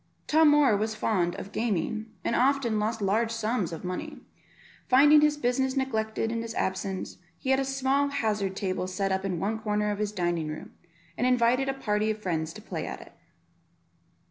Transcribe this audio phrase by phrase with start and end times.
[0.25, 4.17] Tom Moor was fond of gaming, and often lost large sums of money;
[4.87, 9.23] finding his business neglected in his absence, he had a small hazard table set up
[9.23, 10.71] in one corner of his dining room,
[11.19, 13.13] and invited a party of his friends to play at it.